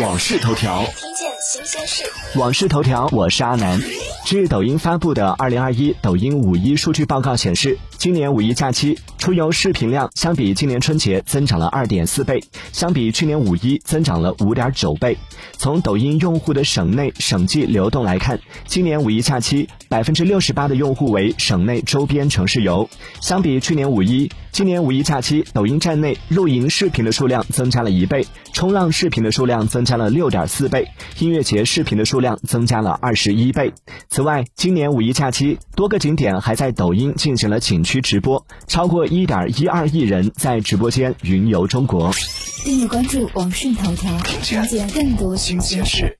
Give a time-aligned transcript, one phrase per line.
[0.00, 2.04] 往事头条，听见新鲜事。
[2.34, 3.80] 往事头条，我是阿南。
[4.26, 12.42] 据抖音发布的二零二一抖音五一数据报告显示，今年五一假期出游视频量相比今年春节增长了二点四倍，
[12.72, 15.16] 相比去年五一增长了五点九倍。
[15.58, 22.90] 从抖音用户的省内省际流动来看，今年五一假期百分之六十八的用户为省内周边城市游，
[23.20, 30.88] 相比去年五一，今年五一假期抖音站内露营视频的数量增加了一倍，冲浪视频的数量增加了六点四倍，
[31.20, 33.72] 音乐节视频的数量增加了二十一倍。
[34.16, 42.10] 此外，今年五一假期，多个景点还在抖音进行了景区直播，超过一点一二亿人在直播间云游中国。
[42.64, 46.18] 订阅关注网讯头条，了解更多新鲜事。